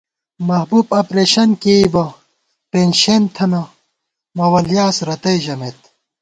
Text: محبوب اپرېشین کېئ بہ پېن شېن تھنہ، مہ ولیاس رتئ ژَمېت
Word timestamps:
محبوب 0.47 0.85
اپرېشین 1.01 1.49
کېئ 1.61 1.83
بہ 1.93 2.05
پېن 2.71 2.89
شېن 3.01 3.23
تھنہ، 3.35 3.61
مہ 4.37 4.45
ولیاس 4.53 4.97
رتئ 5.07 5.37
ژَمېت 5.43 5.79